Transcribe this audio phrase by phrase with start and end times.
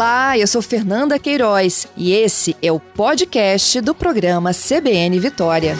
[0.00, 5.76] Olá, eu sou Fernanda Queiroz e esse é o podcast do programa CBN Vitória.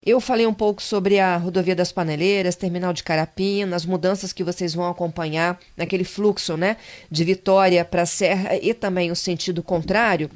[0.00, 4.44] Eu falei um pouco sobre a rodovia das Paneleiras, terminal de Carapina, as mudanças que
[4.44, 6.76] vocês vão acompanhar naquele fluxo, né,
[7.10, 10.30] de Vitória para Serra e também o sentido contrário.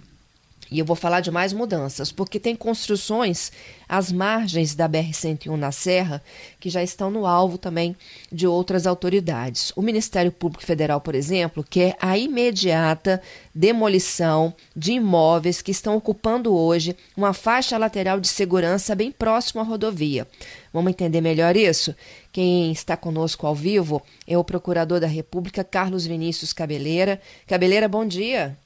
[0.71, 3.53] E eu vou falar de mais mudanças, porque tem construções
[3.89, 6.23] às margens da BR-101 na Serra
[6.59, 7.95] que já estão no alvo também
[8.33, 9.73] de outras autoridades.
[9.77, 13.21] O Ministério Público Federal, por exemplo, quer a imediata
[13.55, 19.65] demolição de imóveis que estão ocupando hoje uma faixa lateral de segurança bem próximo à
[19.65, 20.27] rodovia.
[20.73, 21.95] Vamos entender melhor isso?
[22.33, 27.21] Quem está conosco ao vivo é o Procurador da República, Carlos Vinícius Cabeleira.
[27.47, 28.57] Cabeleira, bom dia.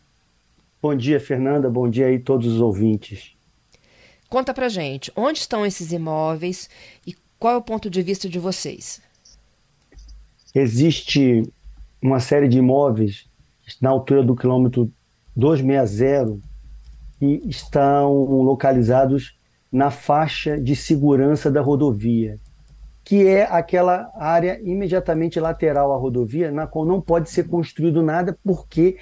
[0.81, 1.69] Bom dia, Fernanda.
[1.69, 3.37] Bom dia aí todos os ouvintes.
[4.29, 6.71] Conta pra gente, onde estão esses imóveis
[7.05, 9.01] e qual é o ponto de vista de vocês?
[10.55, 11.43] Existe
[12.01, 13.29] uma série de imóveis
[13.81, 14.93] na altura do quilômetro
[15.35, 16.39] 260
[17.19, 19.37] que estão localizados
[19.71, 22.37] na faixa de segurança da rodovia,
[23.03, 28.39] que é aquela área imediatamente lateral à rodovia, na qual não pode ser construído nada
[28.45, 28.97] porque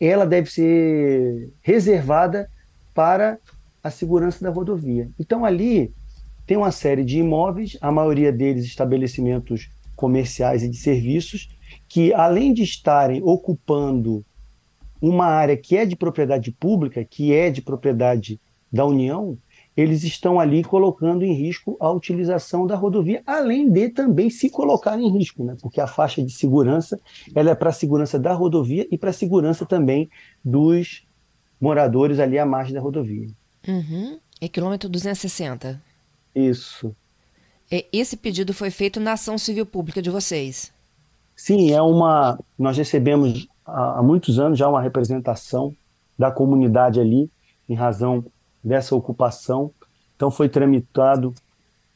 [0.00, 2.48] ela deve ser reservada
[2.94, 3.38] para
[3.82, 5.10] a segurança da rodovia.
[5.18, 5.92] Então ali
[6.46, 11.48] tem uma série de imóveis, a maioria deles estabelecimentos comerciais e de serviços,
[11.88, 14.24] que além de estarem ocupando
[15.00, 18.40] uma área que é de propriedade pública, que é de propriedade
[18.72, 19.36] da União,
[19.80, 24.98] eles estão ali colocando em risco a utilização da rodovia, além de também se colocar
[25.00, 25.56] em risco, né?
[25.60, 27.00] porque a faixa de segurança
[27.34, 30.10] ela é para a segurança da rodovia e para a segurança também
[30.44, 31.06] dos
[31.58, 33.28] moradores ali à margem da rodovia.
[33.66, 34.18] Uhum.
[34.38, 35.80] É quilômetro 260.
[36.34, 36.94] Isso.
[37.70, 40.72] Esse pedido foi feito na ação civil pública de vocês?
[41.34, 42.38] Sim, é uma.
[42.58, 45.74] Nós recebemos há muitos anos já uma representação
[46.18, 47.30] da comunidade ali,
[47.68, 48.24] em razão
[48.62, 49.72] dessa ocupação.
[50.16, 51.34] Então foi tramitado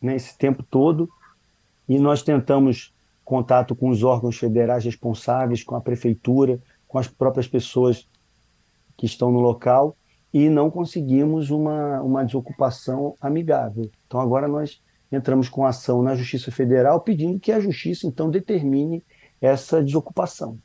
[0.00, 1.08] nesse né, tempo todo
[1.88, 2.92] e nós tentamos
[3.24, 8.06] contato com os órgãos federais responsáveis, com a prefeitura, com as próprias pessoas
[8.96, 9.96] que estão no local
[10.32, 13.90] e não conseguimos uma, uma desocupação amigável.
[14.06, 19.02] Então agora nós entramos com ação na Justiça Federal pedindo que a Justiça então determine
[19.40, 20.58] essa desocupação.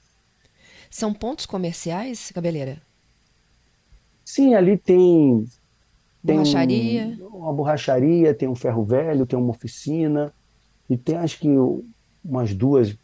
[0.90, 2.82] São pontos comerciais, Cabeleira?
[4.26, 5.46] Sim, ali tem
[6.26, 7.18] tem borracharia.
[7.22, 10.34] Um, uma borracharia, tem um ferro velho, tem uma oficina,
[10.90, 11.48] e tem acho que
[12.24, 12.98] umas duas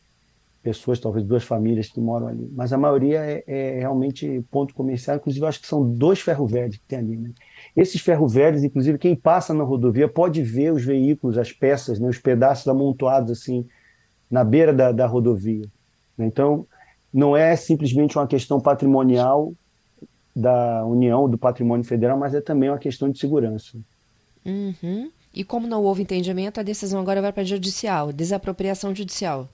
[0.66, 2.50] pessoas, talvez duas famílias que moram ali.
[2.56, 6.78] Mas a maioria é, é realmente ponto comercial, inclusive acho que são dois ferro velhos
[6.78, 7.18] que tem ali.
[7.18, 7.32] Né?
[7.78, 12.10] Esses ferro velhos, inclusive, quem passa na rodovia pode ver os veículos, as peças, né,
[12.10, 13.64] os pedaços amontoados assim
[14.30, 15.70] na beira da, da rodovia.
[16.18, 16.26] Né?
[16.26, 16.66] Então,
[17.14, 19.54] não é simplesmente uma questão patrimonial
[20.36, 23.78] da União, do Patrimônio Federal, mas é também uma questão de segurança.
[24.46, 25.10] Uhum.
[25.34, 29.50] E como não houve entendimento, a decisão agora vai para a judicial, desapropriação judicial.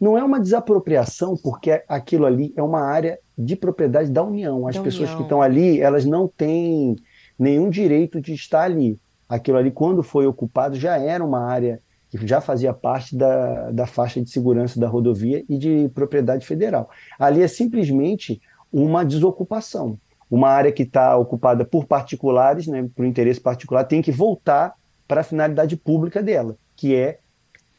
[0.00, 4.66] Não é uma desapropriação, porque aquilo ali é uma área de propriedade da União.
[4.66, 5.16] As da pessoas União.
[5.16, 6.96] que estão ali, elas não têm
[7.38, 8.98] nenhum direito de estar ali.
[9.28, 13.86] Aquilo ali, quando foi ocupado, já era uma área que já fazia parte da, da
[13.86, 16.88] faixa de segurança da rodovia e de propriedade federal.
[17.18, 18.40] Ali é simplesmente
[18.72, 19.98] uma desocupação.
[20.30, 24.74] Uma área que está ocupada por particulares, né, por interesse particular, tem que voltar
[25.06, 27.18] para a finalidade pública dela, que é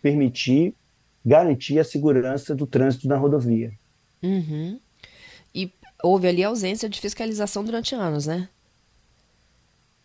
[0.02, 0.74] permitir,
[1.24, 3.72] garantir a segurança do trânsito na rodovia.
[4.24, 4.80] Uhum.
[5.54, 5.72] E
[6.04, 8.50] houve ali ausência de fiscalização durante anos, né?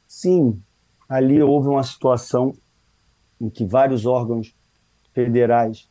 [0.07, 0.61] Sim,
[1.09, 2.55] ali houve uma situação
[3.41, 4.55] em que vários órgãos
[5.15, 5.89] federais,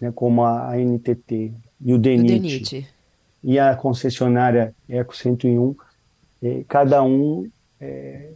[0.00, 2.93] né, como a ANTT e o DENIT, o DENIT
[3.44, 5.76] e a concessionária Eco 101,
[6.42, 7.46] eh, cada um
[7.78, 8.32] eh,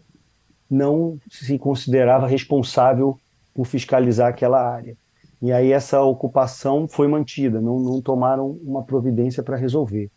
[0.71, 3.19] não se considerava responsável
[3.55, 4.95] por fiscalizar aquela área.
[5.41, 10.11] E aí essa ocupação foi mantida, não, não tomaram uma providência para resolver.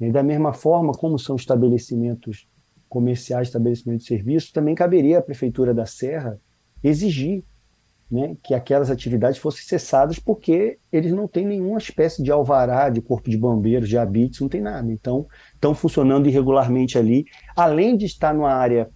[0.00, 2.46] E da mesma forma, como são estabelecimentos
[2.88, 6.38] comerciais, estabelecimentos de serviço, também caberia à Prefeitura da Serra
[6.82, 7.42] exigir
[8.10, 13.02] né, que aquelas atividades fossem cessadas porque eles não têm nenhuma espécie de alvará, de
[13.02, 14.90] corpo de bombeiros, de habites, não tem nada.
[14.90, 17.26] Então, estão funcionando irregularmente ali.
[17.54, 18.88] Além de estar numa área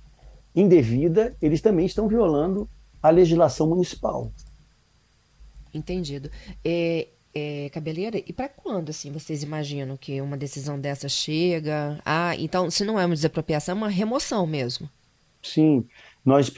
[0.55, 2.69] indevida, eles também estão violando
[3.03, 4.33] a legislação municipal.
[5.75, 6.31] Entendido.
[6.65, 11.99] É, é, Cabeleira, e para quando assim vocês imaginam que uma decisão dessa chega?
[12.05, 14.89] Ah, então, se não é uma desapropriação, é uma remoção mesmo.
[15.43, 15.85] Sim,
[16.25, 16.53] nós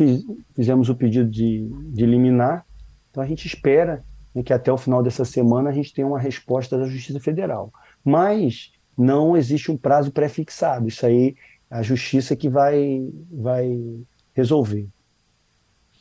[0.54, 2.66] fizemos o pedido de, de liminar
[3.10, 4.04] Então a gente espera
[4.34, 7.72] né, que até o final dessa semana a gente tenha uma resposta da Justiça Federal.
[8.04, 10.88] Mas não existe um prazo pré-fixado.
[10.88, 11.34] Isso aí
[11.70, 13.98] a Justiça que vai, vai
[14.34, 14.86] resolver.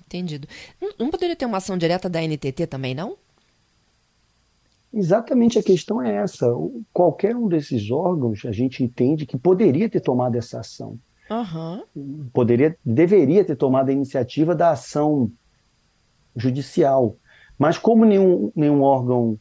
[0.06, 0.48] Entendido.
[1.00, 3.18] Não poderia ter uma ação direta da NTT também, não?
[4.94, 6.46] Exatamente a questão é essa.
[6.94, 11.00] Qualquer um desses órgãos, a gente entende que poderia ter tomado essa ação.
[11.34, 12.30] Uhum.
[12.32, 15.32] Poderia, deveria ter tomado a iniciativa da ação
[16.36, 17.16] judicial.
[17.58, 19.40] Mas como nenhum, nenhum órgão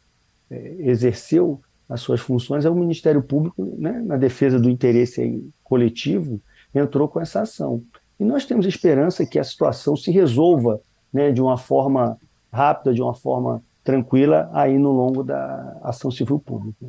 [0.49, 6.41] é, exerceu as suas funções, é o Ministério Público, né, na defesa do interesse coletivo,
[6.73, 7.83] entrou com essa ação.
[8.19, 10.81] E nós temos esperança que a situação se resolva
[11.11, 12.17] né, de uma forma
[12.51, 16.87] rápida, de uma forma tranquila aí no longo da ação civil pública.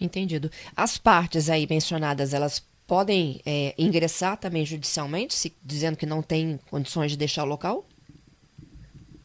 [0.00, 0.50] Entendido.
[0.76, 6.58] As partes aí mencionadas, elas podem é, ingressar também judicialmente, se, dizendo que não tem
[6.70, 7.84] condições de deixar o local?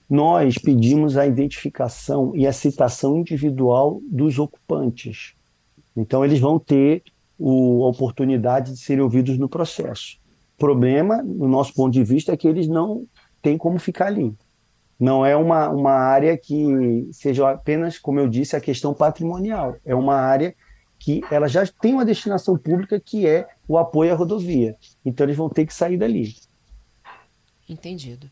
[0.09, 5.33] Nós pedimos a identificação e a citação individual dos ocupantes.
[5.95, 7.03] Então, eles vão ter
[7.39, 10.17] o, a oportunidade de serem ouvidos no processo.
[10.55, 13.05] O problema, no nosso ponto de vista, é que eles não
[13.41, 14.35] têm como ficar ali
[15.01, 19.75] não é uma, uma área que seja apenas, como eu disse, a questão patrimonial.
[19.83, 20.53] É uma área
[21.01, 24.75] que ela já tem uma destinação pública que é o apoio à rodovia.
[25.05, 26.35] Então eles vão ter que sair dali.
[27.67, 28.29] Entendido.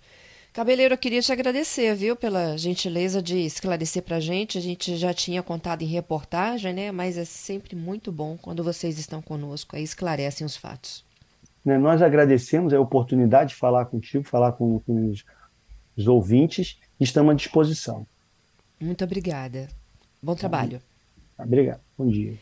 [0.54, 4.58] Cabeleiro, eu queria te agradecer, viu, pela gentileza de esclarecer para a gente.
[4.58, 6.92] A gente já tinha contado em reportagem, né?
[6.92, 11.04] Mas é sempre muito bom quando vocês estão conosco e esclarecem os fatos.
[11.64, 15.24] Né, nós agradecemos a oportunidade de falar contigo, falar com, com os
[16.00, 18.08] os ouvintes, estamos à disposição.
[18.80, 19.68] Muito obrigada.
[20.24, 20.82] Bom trabalho.
[21.38, 21.82] Obrigado.
[21.98, 22.40] Bom dia.